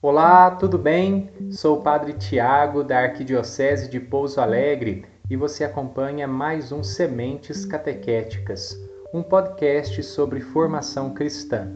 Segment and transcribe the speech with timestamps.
[0.00, 1.30] Olá, tudo bem?
[1.50, 7.64] Sou o Padre Tiago da Arquidiocese de Pouso Alegre e você acompanha mais um Sementes
[7.64, 8.76] Catequéticas,
[9.14, 11.70] um podcast sobre formação cristã.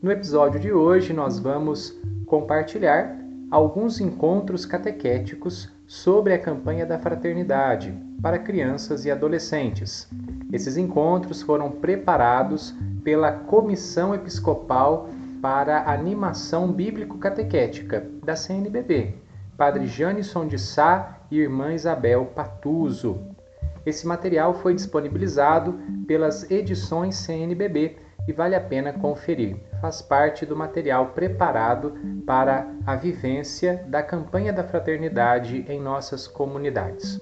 [0.00, 3.18] No episódio de hoje, nós vamos compartilhar
[3.50, 10.06] alguns encontros catequéticos sobre a campanha da fraternidade para crianças e adolescentes.
[10.52, 15.08] Esses encontros foram preparados pela Comissão Episcopal
[15.40, 19.14] para Animação Bíblico-Catequética da CNBB,
[19.56, 23.18] Padre Janisson de Sá e Irmã Isabel Patuso.
[23.86, 27.96] Esse material foi disponibilizado pelas edições CNBB
[28.28, 29.56] e vale a pena conferir.
[29.80, 31.94] Faz parte do material preparado
[32.26, 37.18] para a vivência da campanha da fraternidade em nossas comunidades.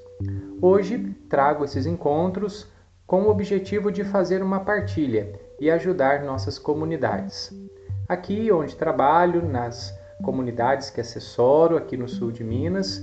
[0.61, 2.67] Hoje trago esses encontros
[3.07, 7.55] com o objetivo de fazer uma partilha e ajudar nossas comunidades.
[8.09, 13.01] Aqui onde trabalho, nas comunidades que assessoro aqui no sul de Minas,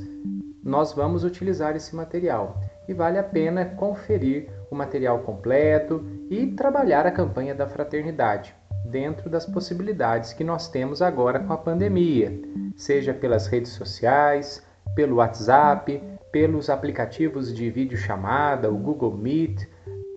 [0.62, 7.06] nós vamos utilizar esse material e vale a pena conferir o material completo e trabalhar
[7.06, 12.38] a campanha da fraternidade dentro das possibilidades que nós temos agora com a pandemia,
[12.76, 14.62] seja pelas redes sociais,
[14.96, 16.02] pelo WhatsApp,
[16.32, 19.68] pelos aplicativos de videochamada, o Google Meet,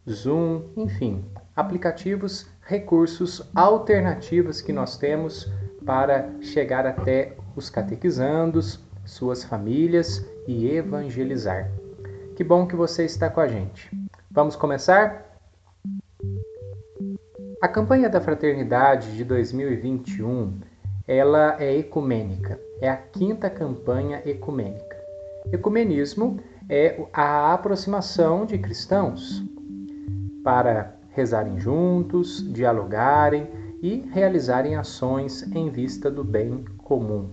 [0.09, 5.51] Zoom, enfim, aplicativos recursos alternativos que nós temos
[5.85, 11.71] para chegar até os catequizandos, suas famílias e evangelizar.
[12.35, 13.91] Que bom que você está com a gente.
[14.37, 15.35] Vamos começar?
[17.59, 20.61] A campanha da fraternidade de 2021,
[21.09, 22.61] ela é ecumênica.
[22.83, 24.95] É a quinta campanha ecumênica.
[25.51, 29.43] Ecumenismo é a aproximação de cristãos
[30.45, 33.49] para rezarem juntos, dialogarem
[33.81, 37.31] e realizarem ações em vista do bem comum.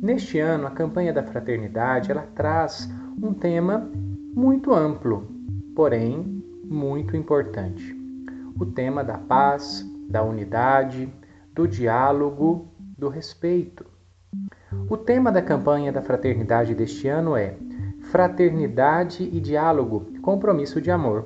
[0.00, 2.88] Neste ano, a campanha da fraternidade ela traz
[3.22, 3.90] um tema
[4.34, 5.31] muito amplo,
[5.74, 7.96] porém muito importante.
[8.58, 11.12] O tema da paz, da unidade,
[11.54, 12.68] do diálogo,
[12.98, 13.84] do respeito.
[14.88, 17.56] O tema da campanha da fraternidade deste ano é
[18.10, 21.24] Fraternidade e Diálogo, Compromisso de Amor.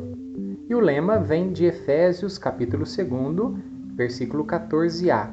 [0.68, 3.06] E o lema vem de Efésios, capítulo 2,
[3.94, 5.30] versículo 14a.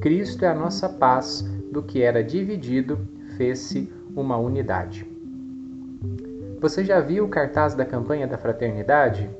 [0.00, 1.42] Cristo é a nossa paz,
[1.72, 2.98] do que era dividido,
[3.36, 5.06] fez-se uma unidade.
[6.66, 9.30] Você já viu o cartaz da campanha da fraternidade?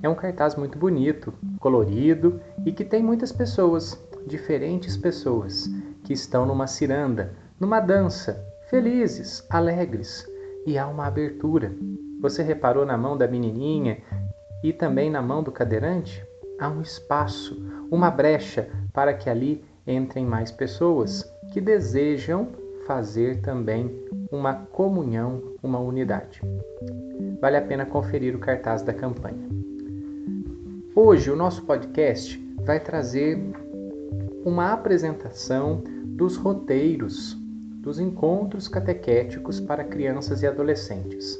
[0.00, 5.68] É um cartaz muito bonito, colorido e que tem muitas pessoas, diferentes pessoas,
[6.04, 10.24] que estão numa ciranda, numa dança, felizes, alegres,
[10.64, 11.74] e há uma abertura.
[12.20, 13.98] Você reparou na mão da menininha
[14.62, 16.24] e também na mão do cadeirante
[16.60, 17.60] há um espaço,
[17.90, 22.52] uma brecha para que ali entrem mais pessoas que desejam
[22.86, 26.40] fazer também uma comunhão, uma unidade.
[27.40, 29.48] Vale a pena conferir o cartaz da campanha.
[30.94, 33.38] Hoje o nosso podcast vai trazer
[34.44, 37.36] uma apresentação dos roteiros
[37.80, 41.38] dos encontros catequéticos para crianças e adolescentes.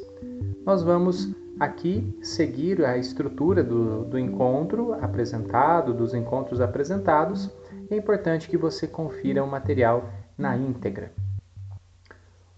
[0.65, 7.51] Nós vamos aqui seguir a estrutura do, do encontro apresentado, dos encontros apresentados.
[7.91, 10.09] É importante que você confira o material
[10.39, 11.12] na íntegra.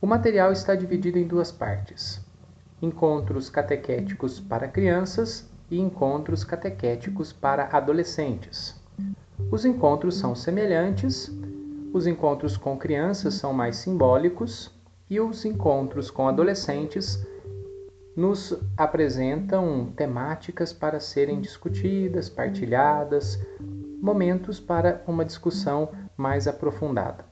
[0.03, 2.21] O material está dividido em duas partes:
[2.83, 8.75] encontros catequéticos para crianças e encontros catequéticos para adolescentes.
[9.49, 11.31] Os encontros são semelhantes,
[11.93, 14.75] os encontros com crianças são mais simbólicos
[15.09, 17.25] e os encontros com adolescentes
[18.17, 23.39] nos apresentam temáticas para serem discutidas, partilhadas,
[24.01, 27.32] momentos para uma discussão mais aprofundada.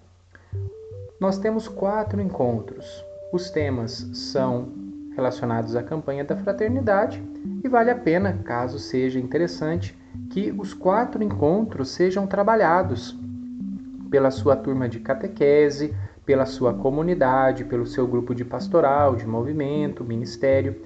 [1.21, 3.05] Nós temos quatro encontros.
[3.31, 4.73] Os temas são
[5.15, 7.23] relacionados à campanha da fraternidade
[7.63, 9.95] e vale a pena, caso seja interessante,
[10.31, 13.15] que os quatro encontros sejam trabalhados
[14.11, 15.95] pela sua turma de catequese,
[16.25, 20.81] pela sua comunidade, pelo seu grupo de pastoral, de movimento, ministério.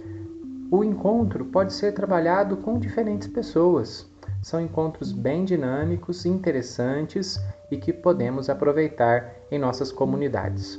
[0.69, 4.13] O encontro pode ser trabalhado com diferentes pessoas.
[4.45, 10.79] São encontros bem dinâmicos, interessantes e que podemos aproveitar em nossas comunidades.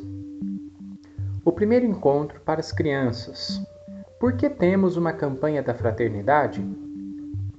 [1.44, 3.60] O primeiro encontro para as crianças.
[4.20, 6.64] Por que temos uma campanha da fraternidade?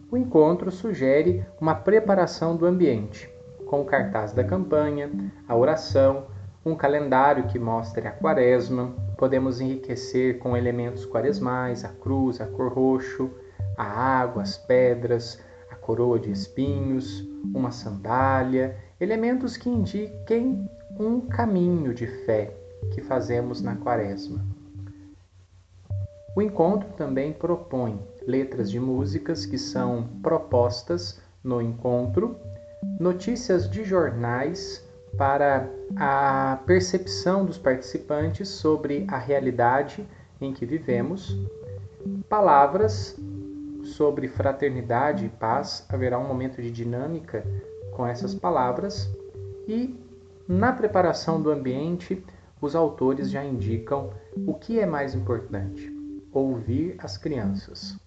[0.08, 3.28] O encontro sugere uma preparação do ambiente,
[3.66, 5.10] com o cartaz da campanha,
[5.48, 6.28] a oração,
[6.64, 12.72] um calendário que mostre a quaresma, podemos enriquecer com elementos quaresmais, a cruz, a cor
[12.72, 13.28] roxo,
[13.76, 15.44] a água, as pedras,
[15.86, 17.24] coroa de espinhos,
[17.54, 20.68] uma sandália, elementos que indiquem
[20.98, 22.52] um caminho de fé
[22.92, 24.44] que fazemos na quaresma.
[26.34, 32.36] O encontro também propõe letras de músicas que são propostas no encontro,
[32.98, 34.84] notícias de jornais
[35.16, 40.04] para a percepção dos participantes sobre a realidade
[40.40, 41.38] em que vivemos,
[42.28, 43.16] palavras
[43.86, 47.44] sobre fraternidade e paz, haverá um momento de dinâmica
[47.92, 49.10] com essas palavras
[49.66, 49.98] e
[50.48, 52.24] na preparação do ambiente,
[52.60, 54.10] os autores já indicam
[54.46, 55.92] o que é mais importante:
[56.32, 57.98] ouvir as crianças,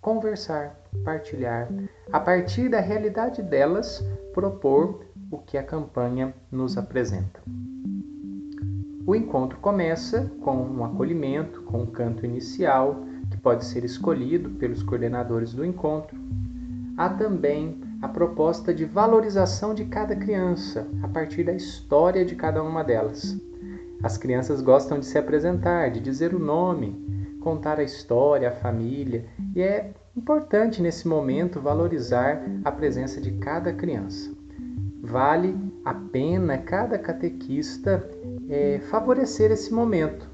[0.00, 1.68] conversar, partilhar,
[2.12, 4.04] a partir da realidade delas,
[4.34, 7.40] propor o que a campanha nos apresenta.
[9.06, 13.04] O encontro começa com um acolhimento, com um canto inicial,
[13.44, 16.18] pode ser escolhido pelos coordenadores do encontro.
[16.96, 22.62] Há também a proposta de valorização de cada criança, a partir da história de cada
[22.62, 23.38] uma delas.
[24.02, 29.26] As crianças gostam de se apresentar, de dizer o nome, contar a história, a família,
[29.54, 34.32] e é importante nesse momento valorizar a presença de cada criança.
[35.02, 35.54] Vale
[35.84, 38.08] a pena cada catequista
[38.48, 40.33] é, favorecer esse momento,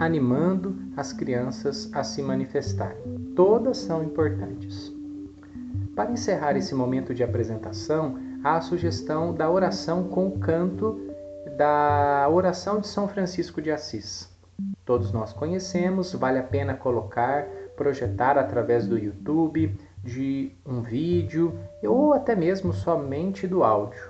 [0.00, 2.96] animando as crianças a se manifestarem.
[3.36, 4.90] Todas são importantes.
[5.94, 10.98] Para encerrar esse momento de apresentação, há a sugestão da oração com o canto
[11.58, 14.34] da oração de São Francisco de Assis.
[14.86, 17.46] Todos nós conhecemos, vale a pena colocar,
[17.76, 24.00] projetar através do YouTube, de um vídeo ou até mesmo somente do áudio.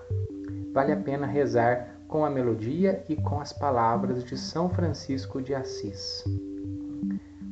[0.73, 5.55] Vale a pena rezar com a melodia e com as palavras de São Francisco de
[5.55, 6.25] Assis.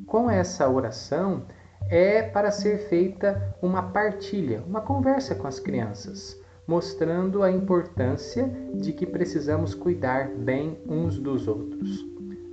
[0.05, 1.45] Com essa oração
[1.89, 8.93] é para ser feita uma partilha, uma conversa com as crianças, mostrando a importância de
[8.93, 12.05] que precisamos cuidar bem uns dos outros.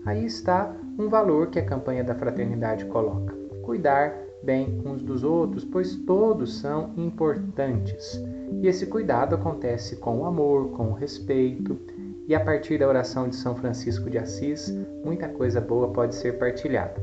[0.06, 4.14] Aí está um valor que a campanha da fraternidade coloca: cuidar
[4.44, 8.22] bem uns dos outros, pois todos são importantes.
[8.62, 11.80] E esse cuidado acontece com o amor, com o respeito,
[12.28, 14.70] e a partir da oração de São Francisco de Assis,
[15.04, 16.96] muita coisa boa pode ser partilhada.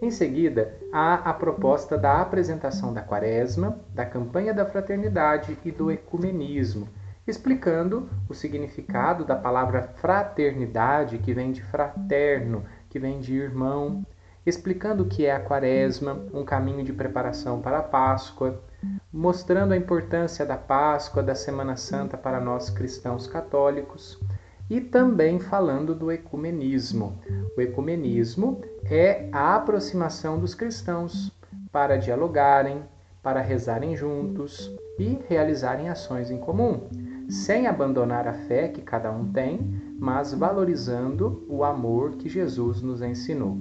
[0.00, 5.90] Em seguida, há a proposta da apresentação da Quaresma, da campanha da fraternidade e do
[5.90, 6.88] ecumenismo,
[7.26, 14.06] explicando o significado da palavra fraternidade, que vem de fraterno, que vem de irmão,
[14.44, 18.62] explicando o que é a Quaresma, um caminho de preparação para a Páscoa,
[19.12, 24.18] mostrando a importância da Páscoa, da Semana Santa para nós cristãos católicos,
[24.68, 27.18] e também falando do ecumenismo.
[27.56, 31.32] O ecumenismo é a aproximação dos cristãos
[31.70, 32.82] para dialogarem,
[33.22, 36.88] para rezarem juntos e realizarem ações em comum,
[37.28, 39.60] sem abandonar a fé que cada um tem,
[39.98, 43.60] mas valorizando o amor que Jesus nos ensinou.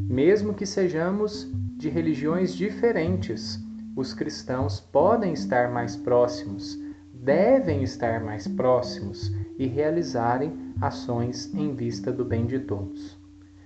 [0.00, 3.63] Mesmo que sejamos de religiões diferentes,
[3.96, 6.78] os cristãos podem estar mais próximos,
[7.12, 13.18] devem estar mais próximos e realizarem ações em vista do bem de todos.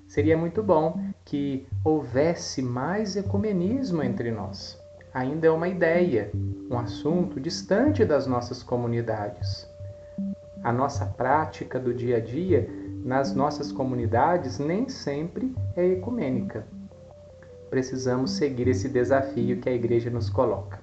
[0.06, 4.78] Seria muito bom que houvesse mais ecumenismo entre nós.
[5.12, 6.30] Ainda é uma ideia,
[6.70, 9.68] um assunto distante das nossas comunidades.
[10.62, 12.68] A nossa prática do dia a dia
[13.04, 16.66] nas nossas comunidades nem sempre é ecumênica.
[17.70, 20.80] Precisamos seguir esse desafio que a igreja nos coloca.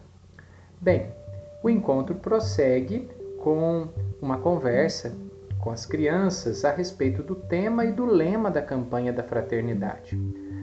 [0.79, 1.07] Bem,
[1.63, 3.87] o encontro prossegue com
[4.21, 5.15] uma conversa
[5.59, 10.15] com as crianças a respeito do tema e do lema da campanha da fraternidade.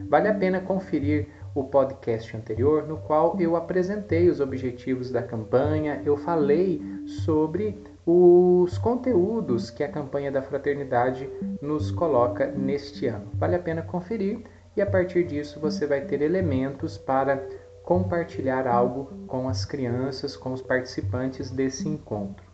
[0.08, 6.00] Vale a pena conferir o podcast anterior, no qual eu apresentei os objetivos da campanha,
[6.04, 6.80] eu falei
[7.24, 11.28] sobre os conteúdos que a campanha da fraternidade
[11.60, 13.26] nos coloca neste ano.
[13.34, 14.44] Vale a pena conferir
[14.76, 17.46] e a partir disso você vai ter elementos para
[17.82, 22.44] compartilhar algo com as crianças, com os participantes desse encontro.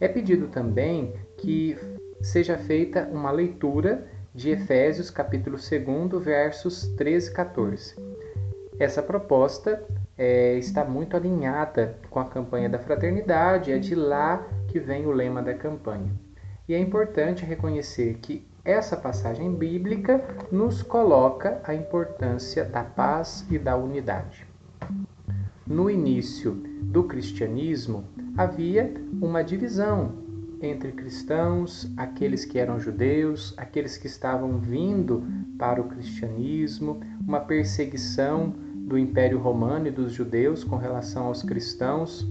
[0.00, 1.76] É pedido também que
[2.20, 7.96] seja feita uma leitura de Efésios capítulo 2, versos 13 e 14.
[8.78, 9.84] Essa proposta
[10.16, 15.10] é, está muito alinhada com a campanha da fraternidade, é de lá que vem o
[15.10, 16.12] lema da campanha.
[16.68, 20.22] E é importante reconhecer que essa passagem bíblica
[20.52, 24.46] nos coloca a importância da paz e da unidade.
[25.66, 28.04] No início do cristianismo,
[28.36, 30.16] havia uma divisão
[30.60, 35.24] entre cristãos, aqueles que eram judeus, aqueles que estavam vindo
[35.58, 42.28] para o cristianismo, uma perseguição do Império Romano e dos judeus com relação aos cristãos.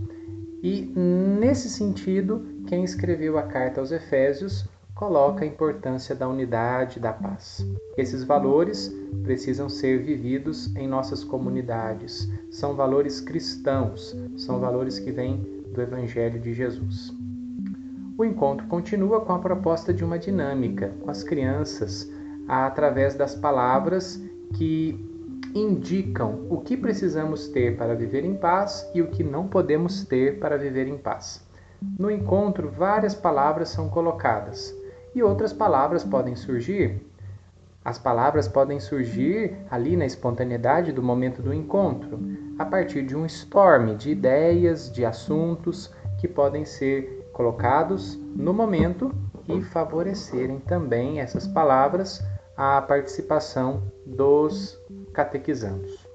[0.62, 4.68] E nesse sentido, quem escreveu a carta aos Efésios
[4.98, 7.64] coloca a importância da unidade, da paz.
[7.96, 12.28] Esses valores precisam ser vividos em nossas comunidades.
[12.50, 17.14] São valores cristãos, são valores que vêm do Evangelho de Jesus.
[18.18, 22.10] O encontro continua com a proposta de uma dinâmica com as crianças,
[22.48, 24.20] através das palavras
[24.56, 25.00] que
[25.54, 30.40] indicam o que precisamos ter para viver em paz e o que não podemos ter
[30.40, 31.46] para viver em paz.
[32.00, 34.76] No encontro, várias palavras são colocadas
[35.14, 37.02] e outras palavras podem surgir.
[37.84, 42.20] As palavras podem surgir ali na espontaneidade do momento do encontro,
[42.60, 49.14] a partir de um storm de ideias, de assuntos que podem ser colocados no momento
[49.48, 52.22] e favorecerem também essas palavras
[52.58, 54.78] a participação dos
[55.14, 56.08] catequizandos.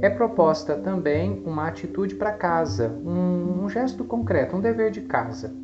[0.00, 5.54] É proposta também uma atitude para casa, um, um gesto concreto, um dever de casa.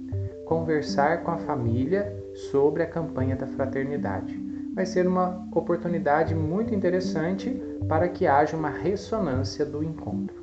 [0.46, 2.14] Conversar com a família
[2.50, 4.38] sobre a campanha da fraternidade.
[4.75, 7.50] Vai ser uma oportunidade muito interessante
[7.88, 10.42] para que haja uma ressonância do encontro.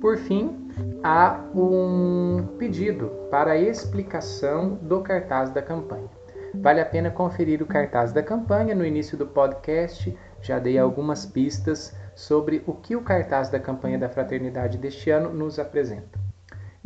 [0.00, 0.68] Por fim,
[1.02, 6.10] há um pedido para a explicação do cartaz da campanha.
[6.54, 8.74] Vale a pena conferir o cartaz da campanha.
[8.74, 13.98] No início do podcast, já dei algumas pistas sobre o que o cartaz da campanha
[13.98, 16.25] da fraternidade deste ano nos apresenta.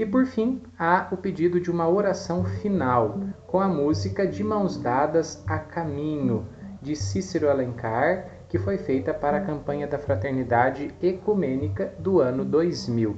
[0.00, 4.78] E por fim, há o pedido de uma oração final, com a música De Mãos
[4.78, 6.46] Dadas a Caminho,
[6.80, 13.14] de Cícero Alencar, que foi feita para a campanha da Fraternidade Ecumênica do ano 2000.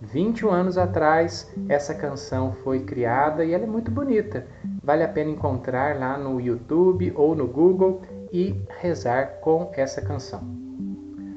[0.00, 4.48] 21 anos atrás, essa canção foi criada e ela é muito bonita.
[4.82, 8.02] Vale a pena encontrar lá no YouTube ou no Google
[8.32, 10.42] e rezar com essa canção.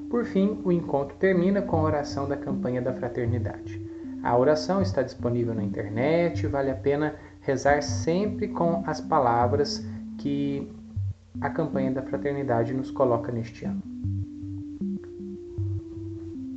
[0.10, 3.93] Por fim, o encontro termina com a oração da campanha da fraternidade.
[4.24, 9.86] A oração está disponível na internet, vale a pena rezar sempre com as palavras
[10.18, 10.72] que
[11.42, 13.82] a campanha da fraternidade nos coloca neste ano.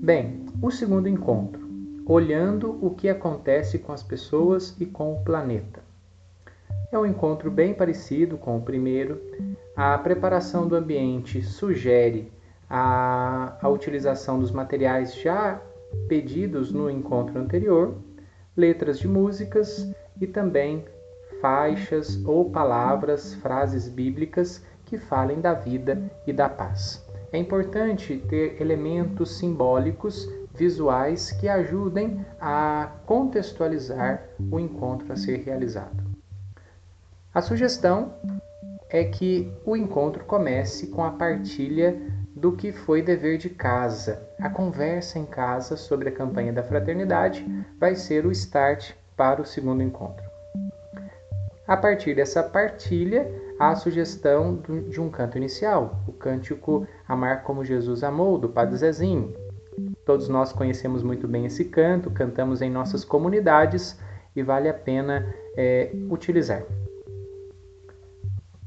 [0.01, 1.69] Bem, o segundo encontro,
[2.07, 5.81] olhando o que acontece com as pessoas e com o planeta.
[6.93, 9.21] É um encontro bem parecido com o primeiro.
[9.75, 12.33] A preparação do ambiente sugere
[12.71, 15.61] a, a utilização dos materiais já
[16.09, 17.97] pedidos no encontro anterior,
[18.57, 20.85] letras de músicas e também
[21.41, 27.05] faixas ou palavras, frases bíblicas que falem da vida e da paz.
[27.33, 36.03] É importante ter elementos simbólicos visuais que ajudem a contextualizar o encontro a ser realizado.
[37.35, 38.15] A sugestão
[38.89, 42.01] é que o encontro comece com a partilha
[42.37, 44.23] do que foi dever de casa.
[44.39, 47.47] A conversa em casa sobre a campanha da fraternidade
[47.81, 50.23] vai ser o start para o segundo encontro.
[51.67, 53.27] A partir dessa partilha,
[53.59, 58.77] há a sugestão de um canto inicial, o cântico Amar como Jesus Amou, do Padre
[58.77, 59.35] Zezinho.
[60.05, 63.99] Todos nós conhecemos muito bem esse canto, cantamos em nossas comunidades
[64.37, 66.63] e vale a pena é, utilizar.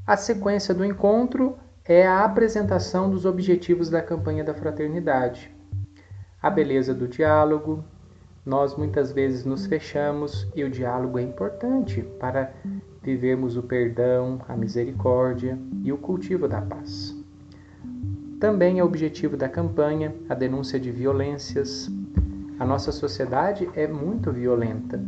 [0.06, 1.56] A sequência do encontro
[1.90, 5.52] é a apresentação dos objetivos da campanha da fraternidade.
[6.40, 7.84] A beleza do diálogo.
[8.46, 12.54] Nós muitas vezes nos fechamos e o diálogo é importante para
[13.02, 17.16] vivermos o perdão, a misericórdia e o cultivo da paz.
[18.40, 21.90] Também é objetivo da campanha a denúncia de violências.
[22.60, 25.04] A nossa sociedade é muito violenta.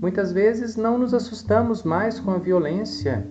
[0.00, 3.24] Muitas vezes não nos assustamos mais com a violência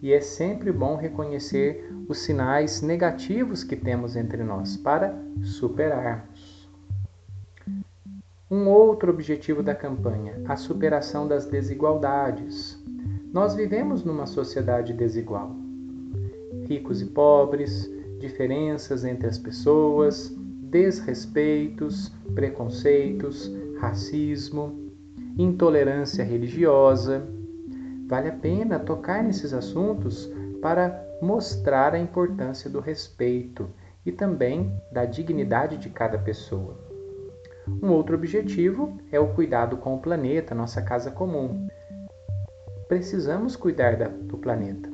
[0.00, 6.68] e é sempre bom reconhecer os sinais negativos que temos entre nós para superarmos.
[8.50, 12.82] Um outro objetivo da campanha, a superação das desigualdades.
[13.32, 15.54] Nós vivemos numa sociedade desigual.
[16.66, 17.88] Ricos e pobres,
[18.18, 20.34] diferenças entre as pessoas,
[20.70, 24.92] desrespeitos, preconceitos, racismo,
[25.38, 27.26] intolerância religiosa.
[28.08, 30.28] Vale a pena tocar nesses assuntos
[30.60, 33.70] para mostrar a importância do respeito
[34.04, 36.78] e também da dignidade de cada pessoa.
[37.82, 41.68] Um outro objetivo é o cuidado com o planeta, nossa casa comum.
[42.88, 44.90] Precisamos cuidar da, do planeta.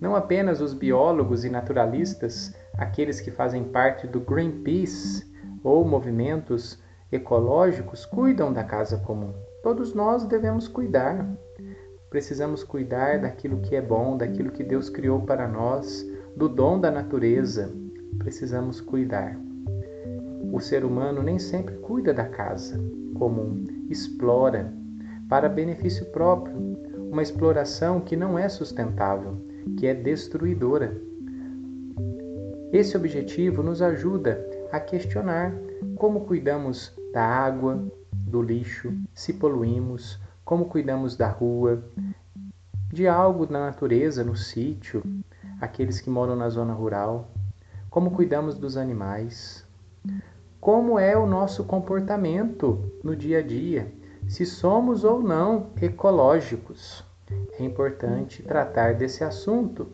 [0.00, 5.30] Não apenas os biólogos e naturalistas, aqueles que fazem parte do Greenpeace
[5.62, 9.34] ou movimentos ecológicos, cuidam da casa comum.
[9.62, 11.26] Todos nós devemos cuidar.
[12.10, 16.04] Precisamos cuidar daquilo que é bom, daquilo que Deus criou para nós,
[16.36, 17.72] do dom da natureza.
[18.18, 19.38] Precisamos cuidar.
[20.52, 22.80] O ser humano nem sempre cuida da casa
[23.14, 24.72] comum, explora
[25.28, 26.56] para benefício próprio,
[27.12, 29.36] uma exploração que não é sustentável,
[29.76, 31.00] que é destruidora.
[32.72, 35.54] Esse objetivo nos ajuda a questionar
[35.94, 41.82] como cuidamos da água, do lixo, se poluímos, como cuidamos da rua,
[42.88, 45.02] de algo na natureza, no sítio,
[45.60, 47.30] aqueles que moram na zona rural,
[47.88, 49.64] como cuidamos dos animais,
[50.60, 53.92] como é o nosso comportamento no dia a dia,
[54.28, 57.04] se somos ou não ecológicos.
[57.58, 59.88] É importante tratar desse assunto.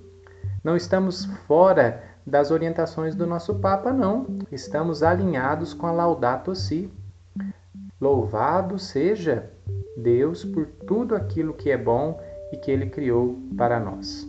[0.65, 4.27] Não estamos fora das orientações do nosso Papa, não.
[4.51, 6.91] Estamos alinhados com a Laudato Si.
[8.01, 9.51] Louvado seja
[9.97, 12.21] Deus por tudo aquilo que é bom
[12.53, 14.29] e que Ele criou para nós.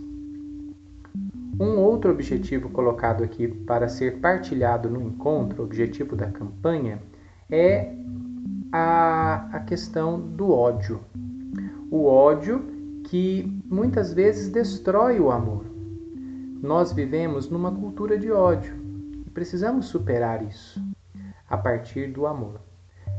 [1.60, 7.02] Um outro objetivo colocado aqui para ser partilhado no encontro, objetivo da campanha,
[7.50, 7.94] é
[8.72, 11.00] a, a questão do ódio.
[11.90, 15.66] O ódio que muitas vezes destrói o amor.
[16.62, 18.76] Nós vivemos numa cultura de ódio
[19.26, 20.82] e precisamos superar isso
[21.50, 22.60] a partir do amor.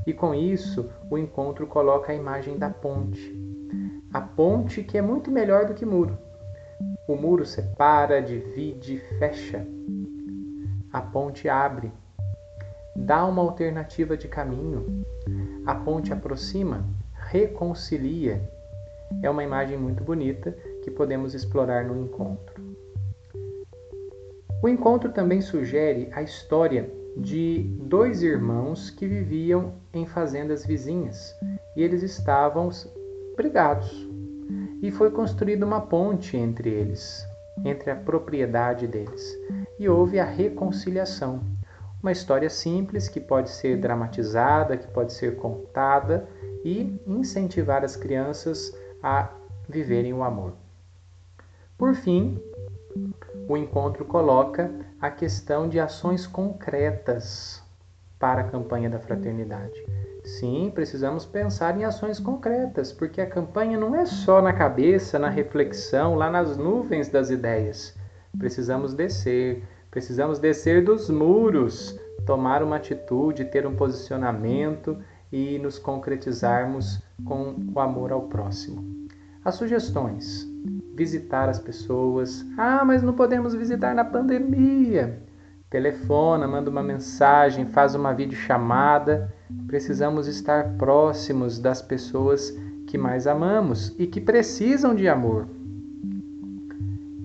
[0.09, 3.33] E com isso, o encontro coloca a imagem da ponte.
[4.13, 6.19] A ponte que é muito melhor do que muro
[7.09, 9.67] o muro separa, divide, fecha.
[10.93, 11.91] A ponte abre,
[12.95, 15.05] dá uma alternativa de caminho.
[15.65, 16.85] A ponte aproxima,
[17.15, 18.43] reconcilia.
[19.23, 20.53] É uma imagem muito bonita
[20.85, 22.63] que podemos explorar no encontro.
[24.63, 31.35] O encontro também sugere a história de dois irmãos que viviam em fazendas vizinhas
[31.77, 32.71] e eles estavam
[33.37, 34.09] brigados
[34.81, 37.27] e foi construída uma ponte entre eles,
[37.65, 39.37] entre a propriedade deles,
[39.79, 41.41] e houve a reconciliação.
[42.01, 46.29] Uma história simples que pode ser dramatizada, que pode ser contada
[46.65, 49.31] e incentivar as crianças a
[49.69, 50.53] viverem o amor.
[51.77, 52.41] Por fim,
[53.49, 57.63] o encontro coloca a questão de ações concretas
[58.19, 59.85] para a campanha da fraternidade.
[60.25, 65.31] Sim, precisamos pensar em ações concretas, porque a campanha não é só na cabeça, na
[65.31, 67.97] reflexão, lá nas nuvens das ideias.
[68.37, 74.99] Precisamos descer, precisamos descer dos muros, tomar uma atitude, ter um posicionamento
[75.33, 78.85] e nos concretizarmos com o amor ao próximo.
[79.45, 80.47] As sugestões:
[80.99, 82.45] visitar as pessoas.
[82.59, 85.23] Ah, mas não podemos visitar na pandemia.
[85.71, 89.33] Telefona, manda uma mensagem, faz uma videochamada
[89.67, 92.55] precisamos estar próximos das pessoas
[92.87, 95.49] que mais amamos e que precisam de amor.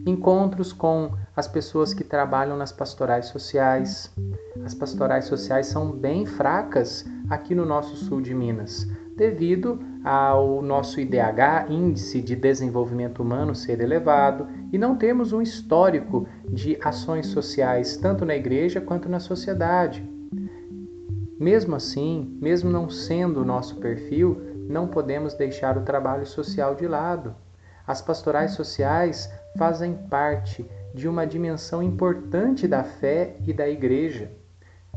[0.05, 4.13] Encontros com as pessoas que trabalham nas pastorais sociais.
[4.65, 10.99] As pastorais sociais são bem fracas aqui no nosso sul de Minas, devido ao nosso
[10.99, 17.95] IDH, Índice de Desenvolvimento Humano, ser elevado e não temos um histórico de ações sociais
[17.95, 20.07] tanto na igreja quanto na sociedade.
[21.39, 26.87] Mesmo assim, mesmo não sendo o nosso perfil, não podemos deixar o trabalho social de
[26.87, 27.35] lado.
[27.87, 34.31] As pastorais sociais fazem parte de uma dimensão importante da fé e da igreja.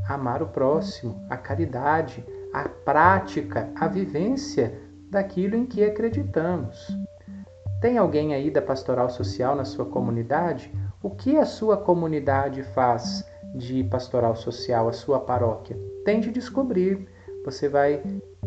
[0.09, 4.86] Amar o próximo, a caridade, a prática, a vivência
[5.17, 6.87] daquilo em que acreditamos.
[7.81, 10.71] Tem alguém aí da pastoral social na sua comunidade?
[11.03, 13.25] O que a sua comunidade faz
[13.55, 15.77] de pastoral social, a sua paróquia?
[16.07, 17.09] tente descobrir.
[17.45, 18.01] Você vai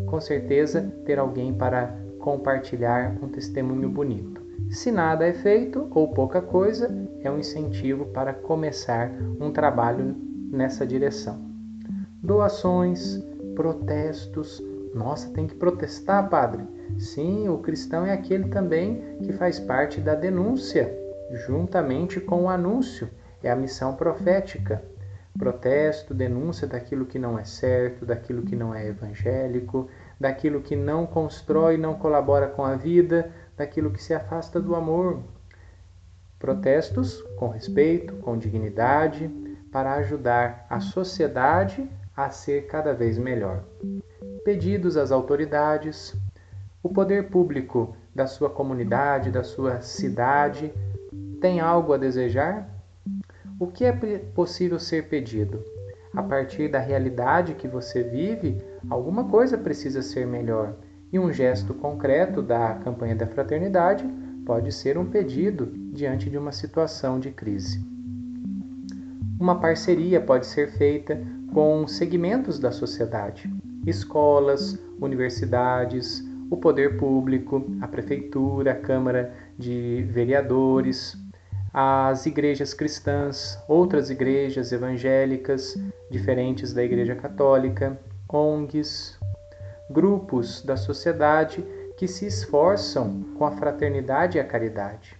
[0.06, 4.40] com certeza ter alguém para compartilhar um testemunho bonito.
[4.70, 6.90] Se nada é feito ou pouca coisa,
[7.22, 10.16] é um incentivo para começar um trabalho
[10.50, 11.38] nessa direção.
[12.22, 13.22] Doações,
[13.54, 14.62] protestos.
[14.94, 16.64] Nossa, tem que protestar, padre.
[16.98, 20.92] Sim, o cristão é aquele também que faz parte da denúncia,
[21.46, 23.08] juntamente com o anúncio.
[23.42, 24.82] É a missão profética
[25.38, 31.06] protesto, denúncia daquilo que não é certo, daquilo que não é evangélico, daquilo que não
[31.06, 35.22] constrói, não colabora com a vida, daquilo que se afasta do amor.
[36.38, 39.28] Protestos com respeito, com dignidade,
[39.70, 41.88] para ajudar a sociedade
[42.26, 43.64] a ser cada vez melhor.
[44.44, 46.14] Pedidos às autoridades,
[46.82, 50.72] o poder público da sua comunidade, da sua cidade,
[51.40, 52.68] tem algo a desejar?
[53.58, 53.92] O que é
[54.34, 55.62] possível ser pedido?
[56.14, 60.74] A partir da realidade que você vive, alguma coisa precisa ser melhor.
[61.12, 64.04] E um gesto concreto da campanha da fraternidade
[64.46, 67.99] pode ser um pedido diante de uma situação de crise.
[69.40, 71.18] Uma parceria pode ser feita
[71.54, 73.50] com segmentos da sociedade,
[73.86, 81.16] escolas, universidades, o poder público, a prefeitura, a Câmara de Vereadores,
[81.72, 85.74] as igrejas cristãs, outras igrejas evangélicas
[86.10, 87.98] diferentes da Igreja Católica,
[88.28, 89.18] ONGs,
[89.88, 91.64] grupos da sociedade
[91.96, 95.16] que se esforçam com a fraternidade e a caridade.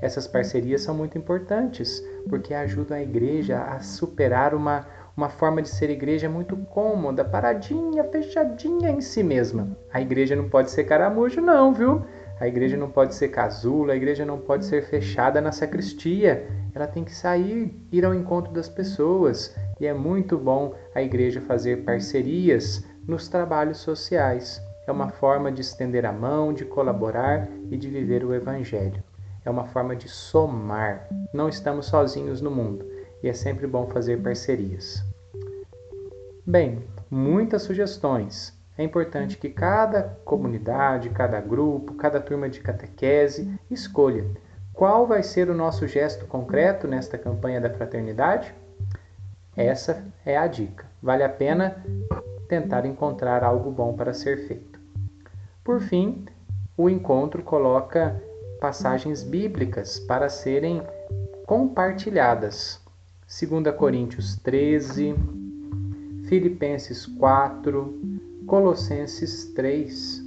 [0.00, 5.68] Essas parcerias são muito importantes porque ajudam a igreja a superar uma, uma forma de
[5.68, 9.76] ser igreja muito cômoda, paradinha, fechadinha em si mesma.
[9.92, 12.02] A igreja não pode ser caramujo, não, viu?
[12.40, 16.48] A igreja não pode ser casulo, a igreja não pode ser fechada na sacristia.
[16.74, 19.54] Ela tem que sair, ir ao encontro das pessoas.
[19.78, 24.62] E é muito bom a igreja fazer parcerias nos trabalhos sociais.
[24.86, 29.02] É uma forma de estender a mão, de colaborar e de viver o Evangelho.
[29.44, 31.08] É uma forma de somar.
[31.32, 32.84] Não estamos sozinhos no mundo
[33.22, 35.04] e é sempre bom fazer parcerias.
[36.46, 38.58] Bem, muitas sugestões.
[38.76, 44.24] É importante que cada comunidade, cada grupo, cada turma de catequese escolha
[44.72, 48.54] qual vai ser o nosso gesto concreto nesta campanha da fraternidade.
[49.54, 50.86] Essa é a dica.
[51.02, 51.84] Vale a pena
[52.48, 54.80] tentar encontrar algo bom para ser feito.
[55.62, 56.24] Por fim,
[56.76, 58.18] o encontro coloca
[58.60, 60.82] passagens bíblicas para serem
[61.46, 62.78] compartilhadas.
[63.26, 65.14] 2 Coríntios 13,
[66.28, 67.98] Filipenses 4,
[68.46, 70.22] Colossenses 3.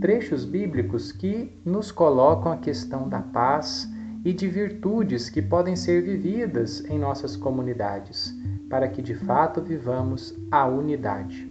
[0.00, 3.88] Trechos bíblicos que nos colocam a questão da paz
[4.24, 8.34] e de virtudes que podem ser vividas em nossas comunidades,
[8.68, 11.50] para que de fato vivamos a unidade.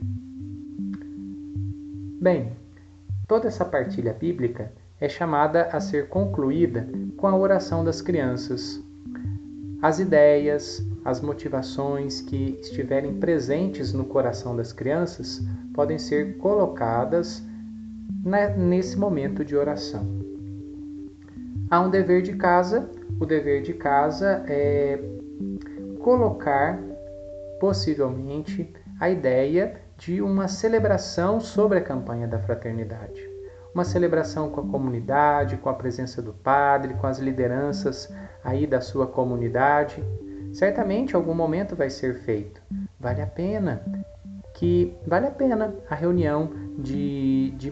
[2.22, 2.52] Bem,
[3.28, 8.82] toda essa partilha bíblica é chamada a ser concluída com a oração das crianças.
[9.82, 15.42] As ideias, as motivações que estiverem presentes no coração das crianças
[15.74, 17.44] podem ser colocadas
[18.58, 20.06] nesse momento de oração.
[21.70, 25.00] Há um dever de casa, o dever de casa é
[26.00, 26.80] colocar
[27.60, 33.27] possivelmente a ideia de uma celebração sobre a campanha da fraternidade.
[33.78, 38.12] Uma celebração com a comunidade, com a presença do padre, com as lideranças
[38.44, 40.04] aí da sua comunidade.
[40.52, 42.60] Certamente algum momento vai ser feito.
[43.00, 43.84] Vale a pena
[44.56, 47.72] que vale a pena a reunião de, de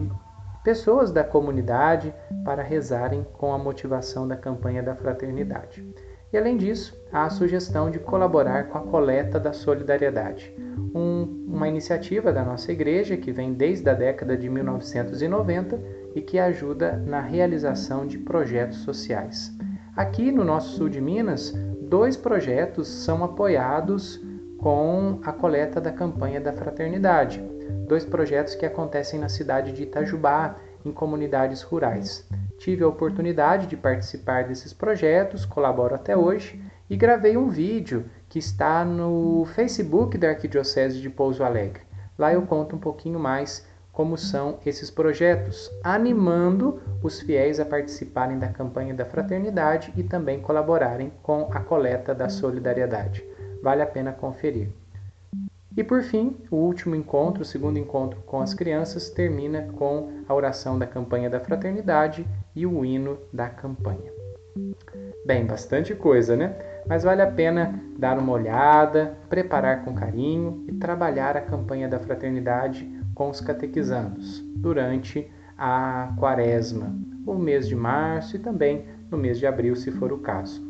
[0.62, 2.14] pessoas da comunidade
[2.44, 5.84] para rezarem com a motivação da campanha da fraternidade.
[6.32, 10.52] E além disso, há a sugestão de colaborar com a coleta da solidariedade,
[10.94, 15.80] um, uma iniciativa da nossa igreja que vem desde a década de 1990
[16.14, 19.52] e que ajuda na realização de projetos sociais.
[19.96, 24.20] Aqui no nosso sul de Minas, dois projetos são apoiados
[24.58, 27.42] com a coleta da campanha da fraternidade.
[27.86, 32.26] Dois projetos que acontecem na cidade de Itajubá, em comunidades rurais.
[32.58, 38.38] Tive a oportunidade de participar desses projetos, colaboro até hoje e gravei um vídeo que
[38.38, 41.82] está no Facebook da Arquidiocese de Pouso Alegre.
[42.18, 48.38] Lá eu conto um pouquinho mais como são esses projetos, animando os fiéis a participarem
[48.38, 53.24] da campanha da fraternidade e também colaborarem com a coleta da solidariedade
[53.66, 54.68] vale a pena conferir.
[55.76, 60.32] E por fim, o último encontro, o segundo encontro com as crianças, termina com a
[60.32, 62.24] oração da campanha da fraternidade
[62.56, 64.10] e o hino da campanha.
[65.24, 66.56] Bem, bastante coisa, né?
[66.88, 72.00] Mas vale a pena dar uma olhada, preparar com carinho e trabalhar a campanha da
[72.00, 79.38] fraternidade com os catequizandos durante a quaresma, o mês de março e também no mês
[79.38, 80.66] de abril, se for o caso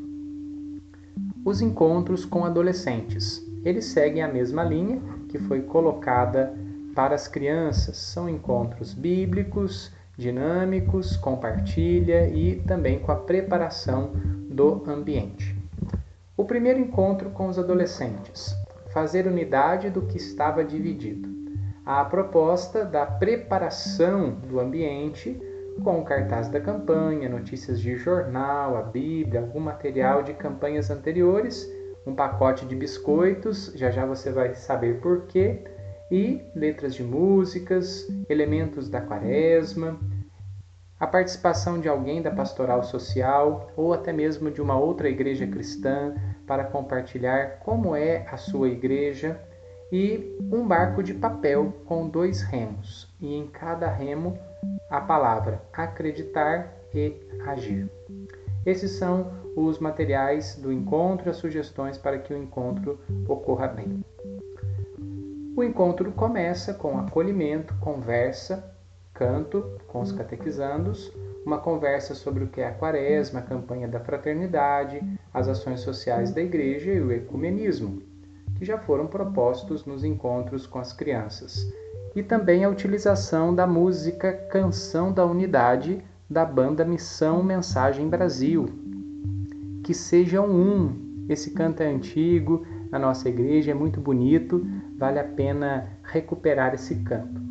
[1.46, 3.40] os encontros com adolescentes.
[3.64, 6.53] Eles seguem a mesma linha que foi colocada
[6.92, 7.96] para as crianças.
[7.96, 14.12] São encontros bíblicos, dinâmicos, com partilha e também com a preparação
[14.48, 15.55] do ambiente.
[16.37, 18.55] O primeiro encontro com os adolescentes.
[18.92, 21.29] Fazer unidade do que estava dividido.
[21.85, 25.40] A proposta da preparação do ambiente
[25.83, 31.70] com o cartaz da campanha, notícias de jornal, a Bíblia, algum material de campanhas anteriores,
[32.07, 35.64] um pacote de biscoitos, já já você vai saber por quê,
[36.11, 39.99] e letras de músicas, elementos da quaresma,
[40.99, 46.14] a participação de alguém da pastoral social ou até mesmo de uma outra igreja cristã
[46.47, 49.40] para compartilhar como é a sua igreja
[49.92, 54.37] e um barco de papel com dois remos, e em cada remo
[54.90, 57.14] a palavra acreditar e
[57.47, 57.88] agir.
[58.64, 64.03] Esses são os materiais do encontro e as sugestões para que o encontro ocorra bem.
[65.57, 68.77] O encontro começa com acolhimento, conversa,
[69.14, 71.11] canto com os catequizandos,
[71.47, 75.01] uma conversa sobre o que é a quaresma, a campanha da fraternidade,
[75.33, 78.03] as ações sociais da igreja e o ecumenismo,
[78.59, 81.66] que já foram propostos nos encontros com as crianças.
[82.14, 88.66] E também a utilização da música Canção da Unidade da banda Missão Mensagem Brasil.
[89.83, 91.25] Que sejam um.
[91.31, 94.64] Esse canto é antigo, na nossa igreja é muito bonito,
[94.96, 97.46] vale a pena recuperar esse canto.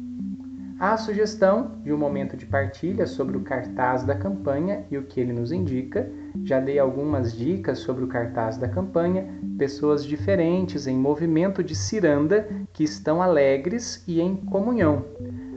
[0.77, 5.03] Há a sugestão de um momento de partilha sobre o cartaz da campanha e o
[5.03, 6.11] que ele nos indica.
[6.43, 9.25] Já dei algumas dicas sobre o cartaz da campanha,
[9.57, 15.05] pessoas diferentes em movimento de ciranda que estão alegres e em comunhão.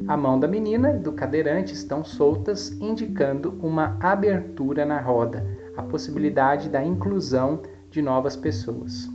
[0.07, 5.44] A mão da menina e do cadeirante estão soltas, indicando uma abertura na roda,
[5.77, 9.11] a possibilidade da inclusão de novas pessoas.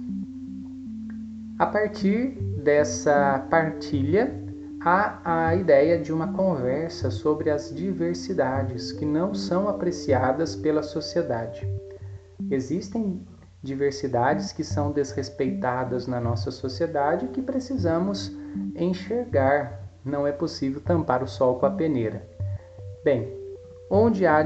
[1.58, 4.34] A partir dessa partilha,
[4.80, 11.68] há a ideia de uma conversa sobre as diversidades que não são apreciadas pela sociedade.
[12.50, 13.22] Existem
[13.62, 18.36] diversidades que são desrespeitadas na nossa sociedade que precisamos
[18.76, 19.82] enxergar.
[20.04, 22.26] Não é possível tampar o sol com a peneira.
[23.04, 23.34] Bem,
[23.90, 24.44] onde há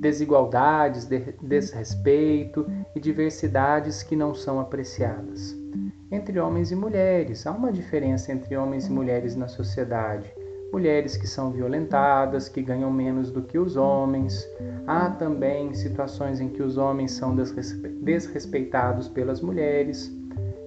[0.00, 1.08] desigualdades,
[1.40, 5.62] desrespeito e diversidades que não são apreciadas
[6.12, 7.46] entre homens e mulheres.
[7.46, 10.30] Há uma diferença entre homens e mulheres na sociedade.
[10.70, 14.46] Mulheres que são violentadas, que ganham menos do que os homens.
[14.86, 20.14] Há também situações em que os homens são desrespeitados pelas mulheres.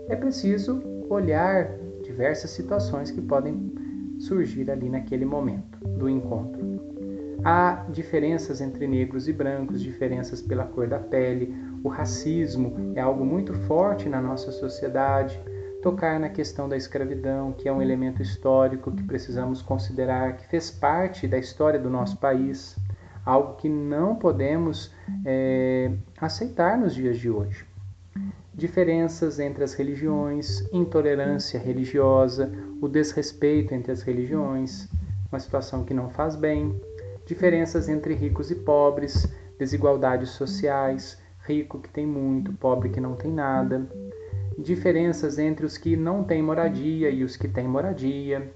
[0.10, 1.70] É preciso olhar
[2.04, 3.72] diversas situações que podem
[4.20, 6.66] surgir ali naquele momento do encontro.
[7.44, 11.54] Há diferenças entre negros e brancos, diferenças pela cor da pele,
[11.86, 15.40] o racismo é algo muito forte na nossa sociedade.
[15.84, 20.72] Tocar na questão da escravidão, que é um elemento histórico que precisamos considerar, que fez
[20.72, 22.76] parte da história do nosso país,
[23.24, 24.92] algo que não podemos
[25.24, 27.64] é, aceitar nos dias de hoje.
[28.52, 34.90] Diferenças entre as religiões, intolerância religiosa, o desrespeito entre as religiões,
[35.32, 36.82] uma situação que não faz bem,
[37.28, 43.32] diferenças entre ricos e pobres, desigualdades sociais, rico que tem muito, pobre que não tem
[43.32, 43.88] nada,
[44.58, 48.52] diferenças entre os que não têm moradia e os que têm moradia,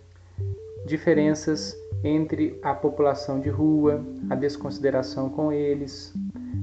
[0.85, 6.13] diferenças entre a população de rua, a desconsideração com eles,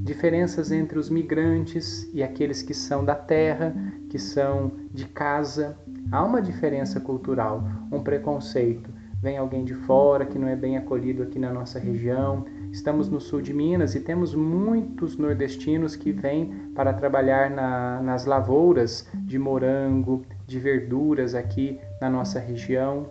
[0.02, 3.74] diferenças entre os migrantes e aqueles que são da terra,
[4.08, 5.76] que são de casa.
[6.10, 7.62] Há uma diferença cultural,
[7.92, 8.90] um preconceito.
[9.20, 13.20] Vem alguém de fora que não é bem acolhido aqui na nossa região, Estamos no
[13.20, 19.38] sul de Minas e temos muitos nordestinos que vêm para trabalhar na, nas lavouras de
[19.38, 23.10] morango, de verduras aqui na nossa região.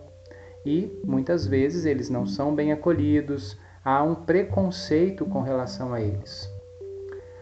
[0.64, 6.50] E muitas vezes eles não são bem acolhidos, há um preconceito com relação a eles.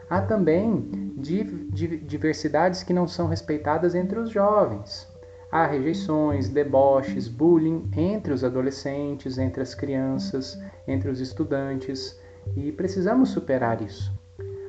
[0.08, 5.08] Há também diversidades que não são respeitadas entre os jovens.
[5.50, 12.20] Há rejeições, deboches, bullying entre os adolescentes, entre as crianças, entre os estudantes,
[12.56, 14.12] e precisamos superar isso.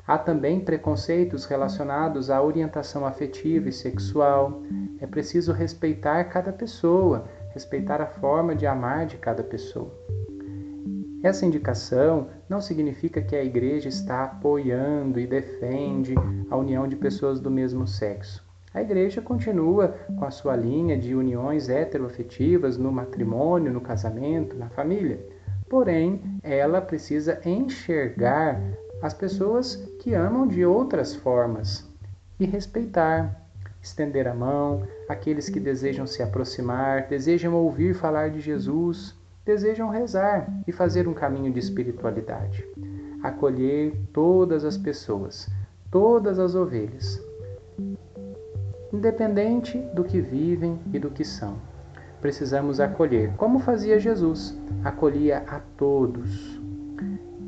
[0.06, 4.62] Há também preconceitos relacionados à orientação afetiva e sexual.
[5.00, 9.92] É preciso respeitar cada pessoa, respeitar a forma de amar de cada pessoa.
[11.24, 16.14] Essa indicação não significa que a igreja está apoiando e defende
[16.48, 18.46] a união de pessoas do mesmo sexo.
[18.72, 24.68] A igreja continua com a sua linha de uniões heteroafetivas no matrimônio, no casamento, na
[24.68, 25.18] família.
[25.68, 28.60] Porém, ela precisa enxergar
[29.02, 31.88] as pessoas que amam de outras formas
[32.38, 33.46] e respeitar,
[33.82, 40.48] estender a mão, aqueles que desejam se aproximar, desejam ouvir falar de Jesus, desejam rezar
[40.66, 42.64] e fazer um caminho de espiritualidade.
[43.22, 45.48] Acolher todas as pessoas,
[45.90, 47.20] todas as ovelhas,
[48.92, 51.56] independente do que vivem e do que são.
[52.20, 56.60] Precisamos acolher, como fazia Jesus, acolhia a todos.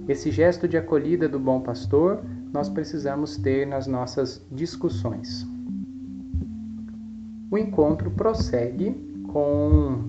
[0.09, 5.47] Esse gesto de acolhida do bom pastor nós precisamos ter nas nossas discussões.
[7.51, 8.93] O encontro prossegue
[9.33, 10.05] com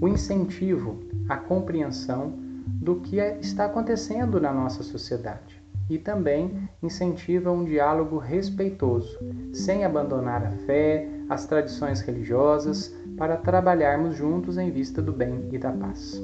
[0.00, 2.34] o incentivo à compreensão
[2.66, 9.18] do que está acontecendo na nossa sociedade e também incentiva um diálogo respeitoso,
[9.52, 15.58] sem abandonar a fé, as tradições religiosas, para trabalharmos juntos em vista do bem e
[15.58, 16.18] da paz.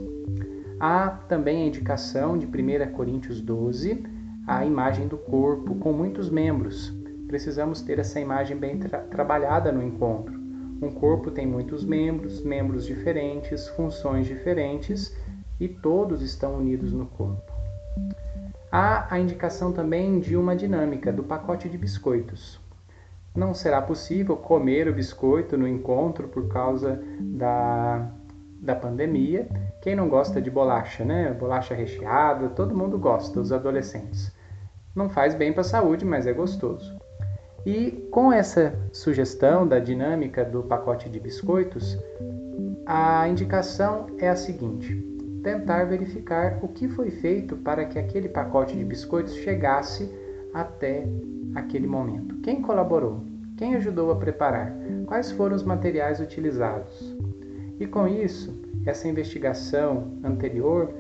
[0.81, 4.03] Há também a indicação de 1 Coríntios 12,
[4.47, 6.91] a imagem do corpo com muitos membros.
[7.29, 10.41] Precisamos ter essa imagem bem tra trabalhada no encontro.
[10.81, 15.15] Um corpo tem muitos membros, membros diferentes, funções diferentes
[15.61, 17.53] e todos estão unidos no corpo.
[18.73, 22.59] Há a indicação também de uma dinâmica do pacote de biscoitos.
[23.37, 28.11] Não será possível comer o biscoito no encontro por causa da,
[28.61, 29.47] da pandemia.
[29.83, 31.33] Quem não gosta de bolacha, né?
[31.33, 34.33] Bolacha recheada, todo mundo gosta, os adolescentes.
[34.95, 36.97] Não faz bem para a saúde, mas é gostoso.
[37.67, 41.99] E com essa sugestão da dinâmica do pacote de biscoitos,
[42.87, 44.97] a indicação é a seguinte:
[45.43, 50.11] tentar verificar o que foi feito para que aquele pacote de biscoitos chegasse
[50.55, 51.07] até
[51.57, 52.37] aquele momento.
[52.37, 53.26] Quem colaborou?
[53.57, 54.75] Quem ajudou a preparar?
[55.07, 57.17] Quais foram os materiais utilizados?
[57.81, 60.93] E com isso, essa investigação anterior,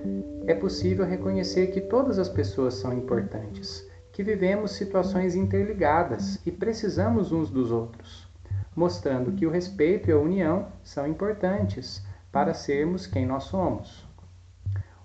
[0.46, 7.32] é possível reconhecer que todas as pessoas são importantes que vivemos situações interligadas e precisamos
[7.32, 8.26] uns dos outros,
[8.74, 14.06] mostrando que o respeito e a união são importantes para sermos quem nós somos.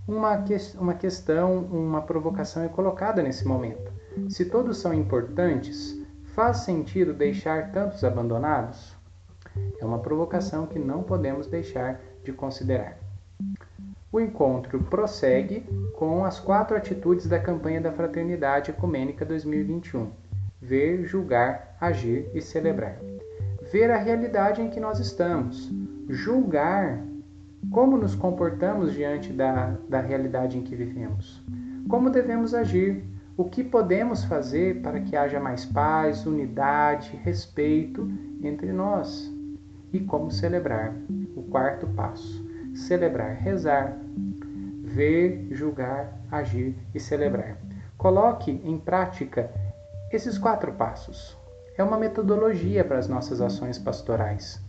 [0.08, 3.92] Uma, que, uma questão, uma provocação é colocada nesse momento.
[4.30, 6.01] Se todos são importantes,
[6.34, 8.96] faz sentido deixar tantos abandonados?
[9.80, 12.98] É uma provocação que não podemos deixar de considerar.
[14.12, 15.62] O encontro prossegue
[15.98, 20.12] com as quatro atitudes da campanha da Fraternidade Ecumênica 2021:
[20.62, 22.98] ver, julgar, agir e celebrar.
[23.72, 25.72] Ver a realidade em que nós estamos,
[26.10, 27.02] julgar
[27.72, 31.44] como nos comportamos diante da, da realidade em que vivemos,
[31.88, 33.06] como devemos agir,
[33.42, 38.08] o que podemos fazer para que haja mais paz, unidade, respeito
[38.44, 39.34] entre nós
[39.92, 40.94] e como celebrar.
[41.36, 43.98] O quarto passo celebrar, rezar,
[44.84, 47.58] ver, julgar, agir e celebrar.
[47.98, 49.50] Coloque em prática
[50.12, 51.36] esses quatro passos.
[51.76, 54.62] É uma metodologia para as nossas ações pastorais.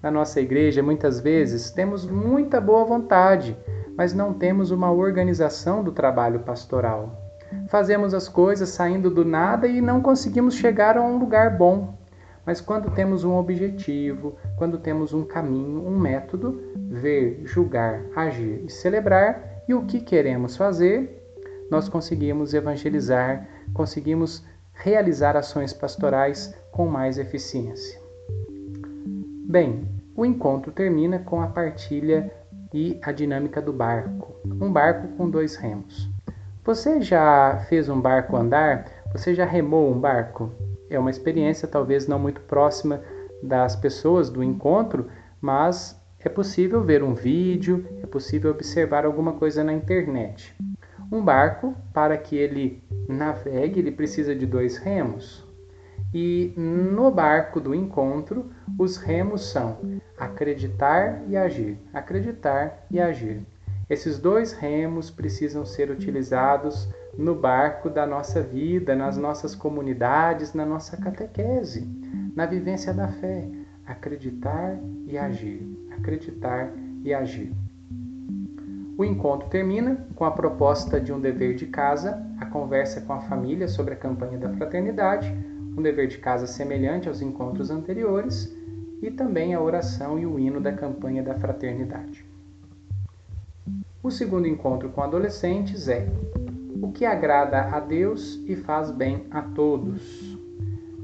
[0.00, 3.56] Na nossa igreja, muitas vezes, temos muita boa vontade,
[3.96, 7.29] mas não temos uma organização do trabalho pastoral.
[7.68, 11.98] Fazemos as coisas saindo do nada e não conseguimos chegar a um lugar bom.
[12.44, 18.70] Mas quando temos um objetivo, quando temos um caminho, um método, ver, julgar, agir e
[18.70, 21.20] celebrar, e o que queremos fazer,
[21.70, 28.00] nós conseguimos evangelizar, conseguimos realizar ações pastorais com mais eficiência.
[29.46, 29.86] Bem,
[30.16, 32.32] o encontro termina com a partilha
[32.72, 34.34] e a dinâmica do barco.
[34.60, 36.08] Um barco com dois remos.
[36.64, 38.86] Você já fez um barco andar?
[39.12, 40.52] Você já remou um barco?
[40.90, 43.00] é uma experiência talvez não muito próxima
[43.42, 45.06] das pessoas do encontro,
[45.40, 50.54] mas é possível ver um vídeo, é possível observar alguma coisa na internet.
[51.10, 55.48] Um barco, para que ele navegue, ele precisa de dois remos.
[56.12, 59.78] E no barco do encontro, os remos são
[60.18, 63.42] acreditar e agir, acreditar e agir.
[63.90, 70.64] Esses dois remos precisam ser utilizados no barco da nossa vida, nas nossas comunidades, na
[70.64, 71.88] nossa catequese,
[72.36, 73.48] na vivência da fé.
[73.84, 75.76] Acreditar e agir.
[75.90, 76.72] Acreditar
[77.02, 77.52] e agir.
[78.96, 83.20] O encontro termina com a proposta de um dever de casa, a conversa com a
[83.22, 85.34] família sobre a campanha da fraternidade,
[85.76, 88.56] um dever de casa semelhante aos encontros anteriores,
[89.02, 92.29] e também a oração e o hino da campanha da fraternidade.
[94.02, 96.08] O segundo encontro com adolescentes é
[96.80, 100.38] o que agrada a Deus e faz bem a todos.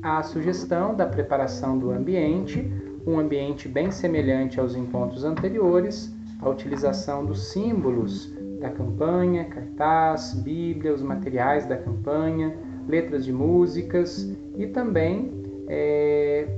[0.03, 2.67] A sugestão da preparação do ambiente,
[3.07, 10.95] um ambiente bem semelhante aos encontros anteriores, a utilização dos símbolos da campanha, cartaz, Bíblia,
[10.95, 12.57] os materiais da campanha,
[12.89, 16.49] letras de músicas e também é,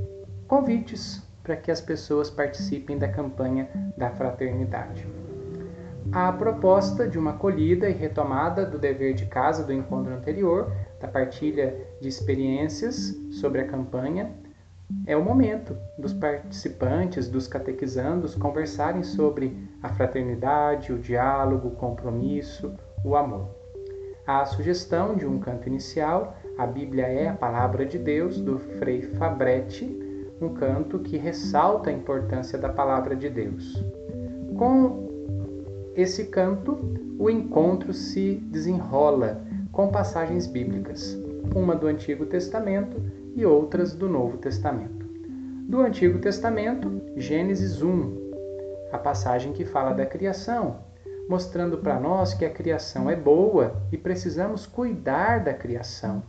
[0.47, 5.05] convites para que as pessoas participem da campanha da fraternidade
[6.13, 11.07] a proposta de uma acolhida e retomada do dever de casa do encontro anterior, da
[11.07, 14.33] partilha de experiências sobre a campanha.
[15.07, 22.75] É o momento dos participantes, dos catequizandos, conversarem sobre a fraternidade, o diálogo, o compromisso,
[23.05, 23.49] o amor.
[24.27, 29.03] A sugestão de um canto inicial, a Bíblia é a Palavra de Deus, do Frei
[29.03, 29.99] Fabretti,
[30.41, 33.83] um canto que ressalta a importância da Palavra de Deus.
[34.57, 35.08] Com
[36.01, 36.79] esse canto,
[37.19, 41.19] o encontro se desenrola com passagens bíblicas,
[41.53, 43.03] uma do Antigo Testamento
[43.35, 45.05] e outras do Novo Testamento.
[45.69, 48.31] Do Antigo Testamento, Gênesis 1,
[48.93, 50.85] a passagem que fala da criação,
[51.29, 56.23] mostrando para nós que a criação é boa e precisamos cuidar da criação.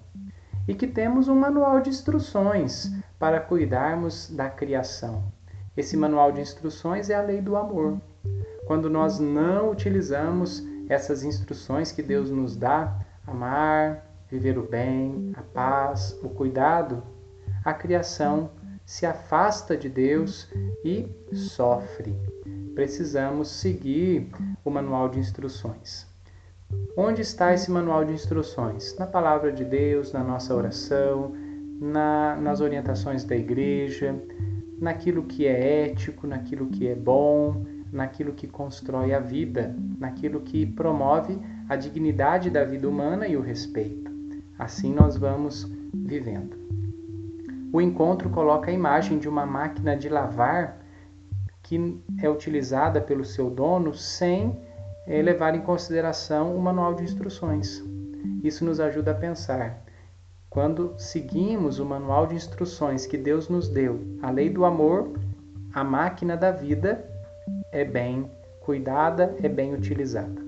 [0.67, 5.31] E que temos um manual de instruções para cuidarmos da criação.
[5.77, 7.99] Esse manual de instruções é a lei do amor.
[8.69, 15.41] Quando nós não utilizamos essas instruções que Deus nos dá, amar, viver o bem, a
[15.41, 17.01] paz, o cuidado,
[17.65, 18.51] a criação
[18.85, 20.47] se afasta de Deus
[20.85, 22.15] e sofre.
[22.75, 24.29] Precisamos seguir
[24.63, 26.05] o manual de instruções.
[26.95, 28.95] Onde está esse manual de instruções?
[28.99, 31.33] Na palavra de Deus, na nossa oração,
[31.81, 34.15] na, nas orientações da igreja,
[34.79, 40.65] naquilo que é ético, naquilo que é bom, naquilo que constrói a vida, naquilo que
[40.65, 44.11] promove a dignidade da vida humana e o respeito.
[44.57, 45.63] Assim nós vamos
[45.93, 46.57] vivendo.
[47.71, 50.79] O encontro coloca a imagem de uma máquina de lavar
[51.61, 54.59] que é utilizada pelo seu dono sem
[55.05, 57.83] é, levar em consideração o manual de instruções.
[58.43, 59.83] Isso nos ajuda a pensar.
[60.49, 65.13] Quando seguimos o manual de instruções que Deus nos deu, a lei do amor,
[65.71, 67.05] a máquina da vida
[67.71, 68.29] é bem
[68.61, 70.41] cuidada, é bem utilizada.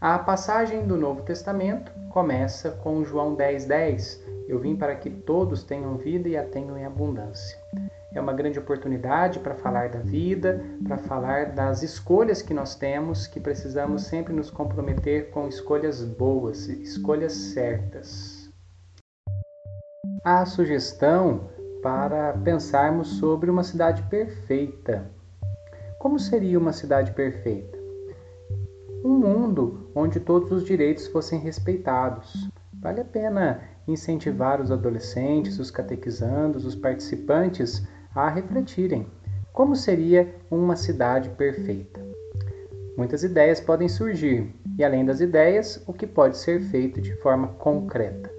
[0.00, 3.66] A passagem do Novo Testamento começa com João 10,10.
[3.66, 4.24] 10.
[4.46, 7.58] Eu vim para que todos tenham vida e a tenham em abundância.
[8.12, 13.26] É uma grande oportunidade para falar da vida, para falar das escolhas que nós temos,
[13.26, 18.50] que precisamos sempre nos comprometer com escolhas boas, escolhas certas.
[20.22, 21.48] A sugestão
[21.82, 25.10] para pensarmos sobre uma cidade perfeita.
[26.04, 27.78] Como seria uma cidade perfeita?
[29.02, 32.50] Um mundo onde todos os direitos fossem respeitados.
[32.74, 39.06] Vale a pena incentivar os adolescentes, os catequizandos, os participantes a refletirem
[39.50, 42.02] como seria uma cidade perfeita.
[42.98, 47.48] Muitas ideias podem surgir, e além das ideias, o que pode ser feito de forma
[47.48, 48.30] concreta.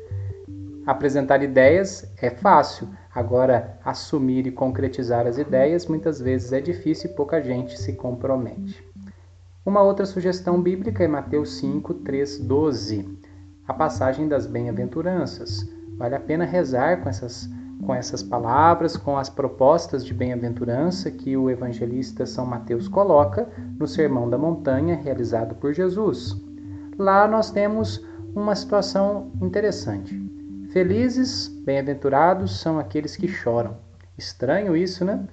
[0.86, 7.14] Apresentar ideias é fácil, agora assumir e concretizar as ideias muitas vezes é difícil e
[7.14, 8.86] pouca gente se compromete.
[9.66, 13.18] Uma outra sugestão bíblica é Mateus 5, 3, 12
[13.68, 15.68] a passagem das bem-aventuranças.
[15.98, 17.50] Vale a pena rezar com essas,
[17.84, 23.50] com essas palavras, com as propostas de bem-aventurança que o evangelista São Mateus coloca
[23.80, 26.36] no Sermão da Montanha realizado por Jesus.
[27.00, 28.06] Lá nós temos
[28.36, 30.25] uma situação interessante.
[30.76, 33.78] Felizes, bem-aventurados são aqueles que choram.
[34.18, 35.26] Estranho isso, né?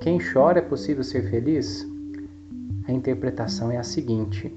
[0.00, 1.86] Quem chora é possível ser feliz?
[2.86, 4.50] A interpretação é a seguinte: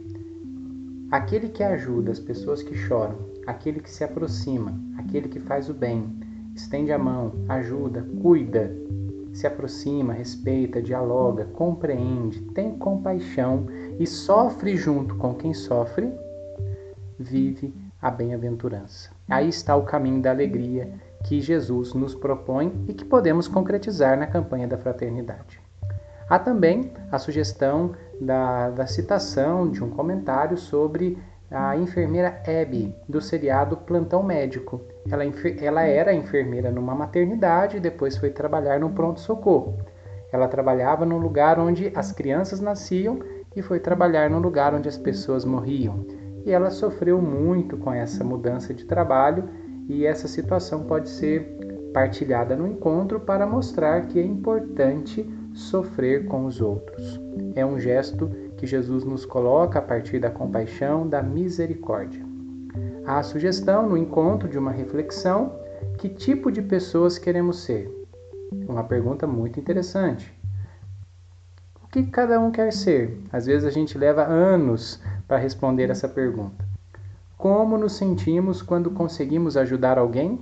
[1.12, 5.74] Aquele que ajuda as pessoas que choram, aquele que se aproxima, aquele que faz o
[5.74, 6.10] bem,
[6.56, 8.74] estende a mão, ajuda, cuida,
[9.34, 13.66] se aproxima, respeita, dialoga, compreende, tem compaixão
[14.00, 16.10] e sofre junto com quem sofre,
[17.20, 19.12] vive a bem-aventurança.
[19.32, 20.92] Aí está o caminho da alegria
[21.24, 25.58] que Jesus nos propõe e que podemos concretizar na campanha da fraternidade.
[26.30, 31.18] Há também a sugestão da, da citação de um comentário sobre
[31.50, 34.82] a enfermeira Abby, do seriado Plantão Médico.
[35.10, 35.24] Ela,
[35.62, 39.78] ela era enfermeira numa maternidade e depois foi trabalhar no pronto-socorro.
[40.30, 43.20] Ela trabalhava num lugar onde as crianças nasciam
[43.56, 46.06] e foi trabalhar no lugar onde as pessoas morriam.
[46.46, 49.44] E ela sofreu muito com essa mudança de trabalho
[49.88, 51.58] e essa situação pode ser
[51.94, 57.20] partilhada no encontro para mostrar que é importante sofrer com os outros.
[57.56, 62.24] É um gesto que Jesus nos coloca a partir da compaixão, da misericórdia.
[63.06, 65.54] Há a sugestão no encontro de uma reflexão:
[65.98, 67.92] que tipo de pessoas queremos ser?
[68.68, 70.34] Uma pergunta muito interessante.
[71.84, 73.20] O que cada um quer ser?
[73.32, 75.02] Às vezes a gente leva anos
[75.32, 76.66] para responder essa pergunta.
[77.38, 80.42] Como nos sentimos quando conseguimos ajudar alguém?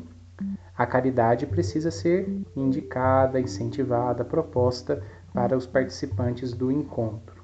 [0.75, 7.43] A caridade precisa ser indicada, incentivada, proposta para os participantes do encontro.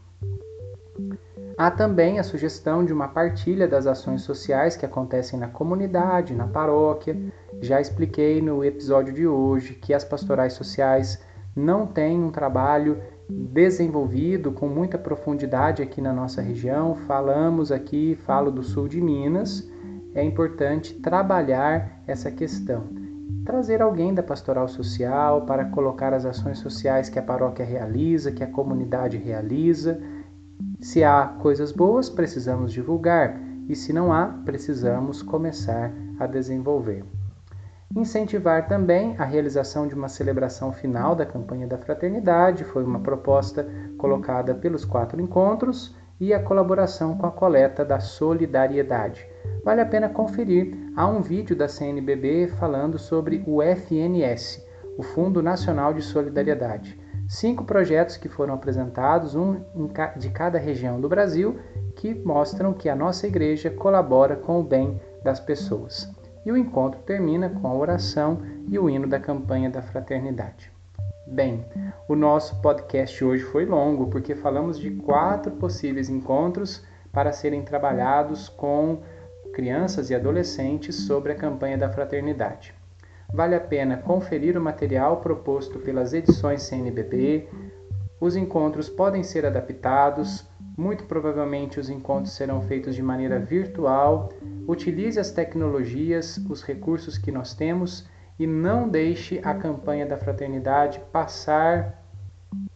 [1.56, 6.48] Há também a sugestão de uma partilha das ações sociais que acontecem na comunidade, na
[6.48, 7.16] paróquia.
[7.62, 11.24] Já expliquei no episódio de hoje que as pastorais sociais
[11.56, 13.00] não têm um trabalho
[13.30, 16.96] desenvolvido com muita profundidade aqui na nossa região.
[17.08, 19.70] Falamos aqui, falo do sul de Minas.
[20.14, 23.06] É importante trabalhar essa questão
[23.46, 28.44] trazer alguém da pastoral social para colocar as ações sociais que a paróquia realiza, que
[28.44, 30.02] a comunidade realiza.
[30.82, 37.06] Se há coisas boas, precisamos divulgar, e se não há, precisamos começar a desenvolver.
[37.96, 43.66] Incentivar também a realização de uma celebração final da campanha da fraternidade, foi uma proposta
[43.98, 49.26] colocada pelos quatro encontros, e a colaboração com a coleta da solidariedade.
[49.64, 54.66] Vale a pena conferir, há um vídeo da CNBB falando sobre o FNS,
[54.98, 57.00] o Fundo Nacional de Solidariedade.
[57.28, 59.62] Cinco projetos que foram apresentados, um
[60.18, 61.60] de cada região do Brasil,
[61.96, 66.15] que mostram que a nossa igreja colabora com o bem das pessoas.
[66.46, 70.72] E o encontro termina com a oração e o hino da campanha da fraternidade.
[71.28, 71.66] Bem,
[72.08, 78.48] o nosso podcast hoje foi longo porque falamos de quatro possíveis encontros para serem trabalhados
[78.48, 79.02] com
[79.54, 82.76] crianças e adolescentes sobre a campanha da fraternidade.
[83.34, 87.50] Vale a pena conferir o material proposto pelas edições CNBB.
[88.22, 90.48] Os encontros podem ser adaptados,
[90.78, 94.32] muito provavelmente os encontros serão feitos de maneira virtual.
[94.68, 98.08] Utilize as tecnologias, os recursos que nós temos
[98.38, 102.04] e não deixe a campanha da fraternidade passar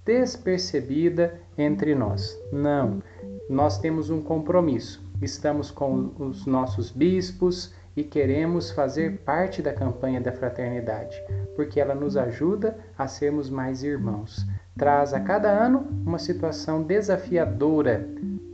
[0.06, 2.38] despercebida entre nós.
[2.52, 3.02] Não,
[3.50, 5.04] nós temos um compromisso.
[5.22, 11.22] Estamos com os nossos bispos e queremos fazer parte da campanha da fraternidade,
[11.56, 14.46] porque ela nos ajuda a sermos mais irmãos.
[14.80, 18.08] Traz a cada ano uma situação desafiadora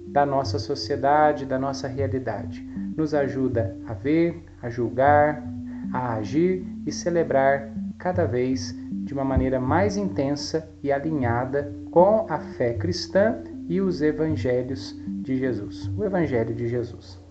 [0.08, 2.68] da nossa sociedade, da nossa realidade.
[2.98, 5.44] Nos ajuda a ver, a julgar,
[5.94, 12.40] a agir e celebrar cada vez de uma maneira mais intensa e alinhada com a
[12.40, 15.92] fé cristã e os evangelhos de Jesus.
[15.96, 17.24] O evangelho de Jesus.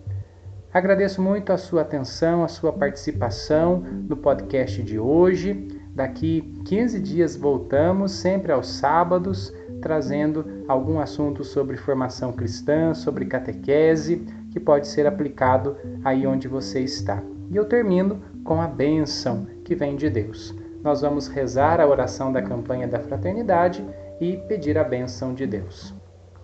[0.72, 5.73] Agradeço muito a sua atenção, a sua participação no podcast de hoje.
[5.94, 14.26] Daqui 15 dias voltamos, sempre aos sábados, trazendo algum assunto sobre formação cristã, sobre catequese,
[14.50, 17.22] que pode ser aplicado aí onde você está.
[17.48, 20.52] E eu termino com a bênção que vem de Deus.
[20.82, 23.84] Nós vamos rezar a oração da campanha da fraternidade
[24.20, 25.94] e pedir a bênção de Deus.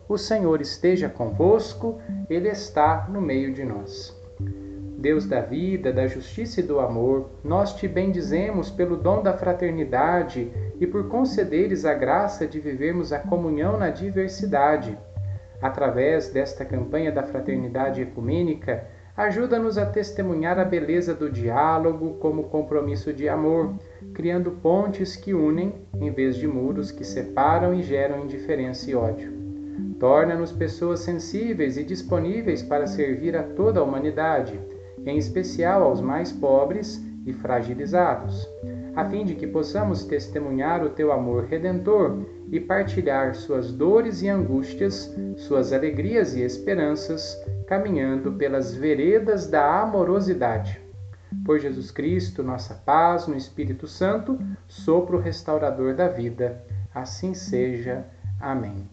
[0.08, 1.98] O Senhor esteja convosco,
[2.28, 4.19] Ele está no meio de nós.
[5.00, 10.52] Deus da vida, da justiça e do amor, nós te bendizemos pelo dom da fraternidade
[10.78, 14.98] e por concederes a graça de vivermos a comunhão na diversidade.
[15.62, 18.84] Através desta campanha da fraternidade ecumênica,
[19.16, 23.74] ajuda-nos a testemunhar a beleza do diálogo como compromisso de amor,
[24.12, 29.32] criando pontes que unem em vez de muros que separam e geram indiferença e ódio.
[29.98, 34.60] Torna-nos pessoas sensíveis e disponíveis para servir a toda a humanidade,
[35.06, 38.48] em especial aos mais pobres e fragilizados,
[38.94, 44.28] a fim de que possamos testemunhar o teu amor redentor e partilhar suas dores e
[44.28, 47.36] angústias, suas alegrias e esperanças
[47.66, 50.80] caminhando pelas veredas da amorosidade.
[51.44, 56.64] Por Jesus Cristo, nossa paz, no Espírito Santo, sopro restaurador da vida.
[56.92, 58.04] Assim seja.
[58.40, 58.88] Amém.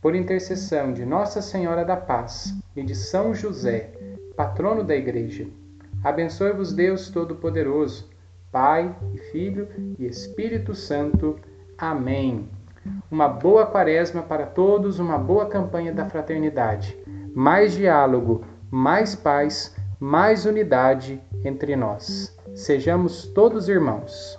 [0.00, 3.92] Por intercessão de Nossa Senhora da Paz e de São José,
[4.38, 5.48] patrono da Igreja,
[6.04, 8.08] abençoe-vos Deus Todo-Poderoso,
[8.52, 9.66] Pai e Filho
[9.98, 11.34] e Espírito Santo.
[11.76, 12.48] Amém.
[13.10, 16.96] Uma boa quaresma para todos, uma boa campanha da fraternidade
[17.34, 22.32] mais diálogo, mais paz, mais unidade entre nós.
[22.54, 24.38] Sejamos todos irmãos.